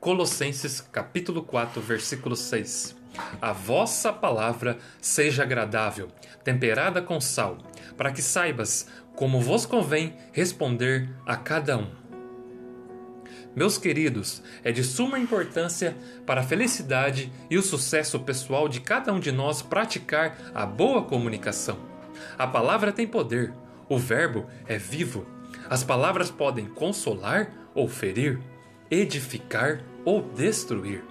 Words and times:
Colossenses 0.00 0.80
capítulo 0.80 1.42
4, 1.42 1.78
versículo 1.82 2.34
6. 2.34 2.96
A 3.38 3.52
vossa 3.52 4.10
palavra 4.10 4.78
seja 4.98 5.42
agradável, 5.42 6.08
temperada 6.42 7.02
com 7.02 7.20
sal, 7.20 7.58
para 7.98 8.10
que 8.10 8.22
saibas 8.22 8.88
como 9.14 9.42
vos 9.42 9.66
convém 9.66 10.16
responder 10.32 11.06
a 11.26 11.36
cada 11.36 11.76
um. 11.76 11.90
Meus 13.54 13.76
queridos, 13.76 14.42
é 14.64 14.72
de 14.72 14.82
suma 14.82 15.18
importância 15.18 15.94
para 16.24 16.40
a 16.40 16.44
felicidade 16.44 17.30
e 17.50 17.58
o 17.58 17.62
sucesso 17.62 18.20
pessoal 18.20 18.70
de 18.70 18.80
cada 18.80 19.12
um 19.12 19.20
de 19.20 19.30
nós 19.30 19.60
praticar 19.60 20.34
a 20.54 20.64
boa 20.64 21.02
comunicação. 21.02 21.78
A 22.38 22.46
palavra 22.46 22.90
tem 22.90 23.06
poder, 23.06 23.52
o 23.86 23.98
verbo 23.98 24.46
é 24.66 24.78
vivo. 24.78 25.26
As 25.68 25.84
palavras 25.84 26.30
podem 26.30 26.64
consolar 26.64 27.52
ou 27.74 27.86
ferir, 27.86 28.40
edificar 28.90 29.82
ou 30.04 30.22
destruir. 30.22 31.04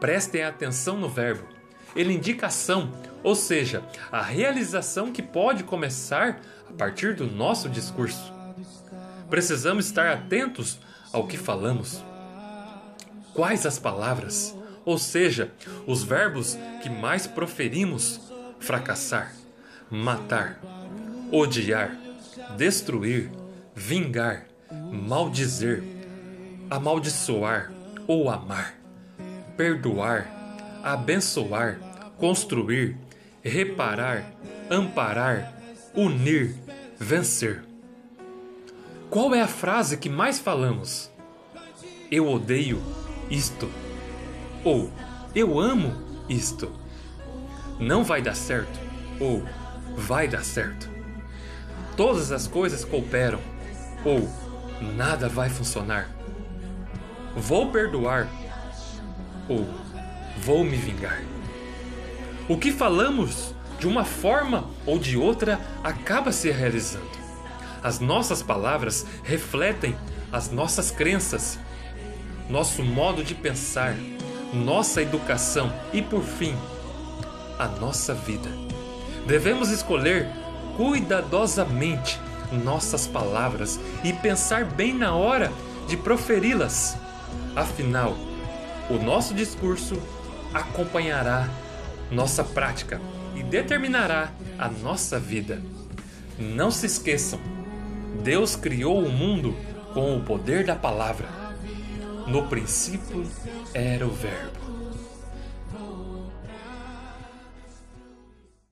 Prestem 0.00 0.42
atenção 0.42 0.96
no 0.96 1.08
verbo. 1.08 1.46
Ele 1.94 2.14
indica 2.14 2.46
ação, 2.46 2.92
ou 3.22 3.34
seja, 3.34 3.82
a 4.10 4.22
realização 4.22 5.12
que 5.12 5.22
pode 5.22 5.64
começar 5.64 6.40
a 6.68 6.72
partir 6.72 7.14
do 7.14 7.26
nosso 7.26 7.68
discurso. 7.68 8.32
Precisamos 9.28 9.86
estar 9.86 10.10
atentos 10.10 10.78
ao 11.12 11.26
que 11.26 11.36
falamos. 11.36 12.02
Quais 13.34 13.66
as 13.66 13.78
palavras, 13.78 14.56
ou 14.84 14.98
seja, 14.98 15.52
os 15.86 16.02
verbos 16.02 16.56
que 16.82 16.88
mais 16.88 17.26
proferimos: 17.26 18.20
fracassar, 18.58 19.32
matar, 19.90 20.60
odiar, 21.30 21.96
destruir, 22.56 23.30
vingar, 23.74 24.46
maldizer, 24.90 25.82
amaldiçoar 26.70 27.72
ou 28.06 28.30
amar, 28.30 28.74
perdoar, 29.56 30.30
abençoar, 30.84 31.78
construir, 32.16 32.96
reparar, 33.42 34.24
amparar, 34.70 35.52
unir, 35.94 36.54
vencer. 36.96 37.64
Qual 39.10 39.34
é 39.34 39.40
a 39.40 39.48
frase 39.48 39.96
que 39.96 40.08
mais 40.08 40.38
falamos? 40.38 41.10
Eu 42.08 42.28
odeio 42.28 42.80
isto. 43.28 43.68
Ou 44.64 44.90
eu 45.34 45.58
amo 45.58 45.92
isto. 46.28 46.70
Não 47.80 48.04
vai 48.04 48.22
dar 48.22 48.36
certo. 48.36 48.78
Ou 49.18 49.42
vai 49.96 50.28
dar 50.28 50.44
certo. 50.44 50.88
Todas 51.96 52.30
as 52.30 52.46
coisas 52.46 52.84
cooperam. 52.84 53.40
Ou 54.04 54.28
nada 54.96 55.28
vai 55.28 55.50
funcionar. 55.50 56.08
Vou 57.36 57.70
perdoar. 57.70 58.28
Ou 59.48 59.66
vou 60.38 60.64
me 60.64 60.76
vingar. 60.76 61.22
O 62.48 62.56
que 62.56 62.72
falamos 62.72 63.54
de 63.78 63.86
uma 63.86 64.04
forma 64.04 64.64
ou 64.84 64.98
de 64.98 65.16
outra 65.16 65.60
acaba 65.82 66.32
se 66.32 66.50
realizando. 66.50 67.08
As 67.82 67.98
nossas 67.98 68.42
palavras 68.42 69.06
refletem 69.22 69.96
as 70.32 70.50
nossas 70.50 70.90
crenças, 70.90 71.58
nosso 72.48 72.82
modo 72.82 73.24
de 73.24 73.34
pensar, 73.34 73.96
nossa 74.52 75.00
educação 75.00 75.72
e, 75.92 76.02
por 76.02 76.22
fim, 76.22 76.54
a 77.58 77.66
nossa 77.66 78.14
vida. 78.14 78.50
Devemos 79.26 79.70
escolher 79.70 80.28
cuidadosamente 80.76 82.18
nossas 82.64 83.06
palavras 83.06 83.78
e 84.02 84.12
pensar 84.12 84.64
bem 84.64 84.92
na 84.92 85.14
hora 85.14 85.52
de 85.86 85.96
proferi-las. 85.96 86.96
Afinal, 87.54 88.16
o 88.88 88.94
nosso 88.94 89.34
discurso 89.34 90.00
acompanhará 90.52 91.48
nossa 92.10 92.42
prática 92.42 93.00
e 93.36 93.42
determinará 93.42 94.32
a 94.58 94.68
nossa 94.68 95.18
vida. 95.18 95.62
Não 96.38 96.70
se 96.70 96.86
esqueçam 96.86 97.38
Deus 98.22 98.54
criou 98.54 99.02
o 99.02 99.10
mundo 99.10 99.56
com 99.94 100.16
o 100.16 100.22
poder 100.22 100.64
da 100.64 100.76
palavra. 100.76 101.26
No 102.26 102.46
princípio 102.48 103.26
era 103.72 104.06
o 104.06 104.10
Verbo 104.10 104.79